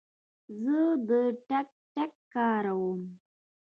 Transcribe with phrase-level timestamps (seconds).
[0.61, 0.77] زه
[1.07, 1.09] د
[1.47, 3.01] ټک ټاک کاروم.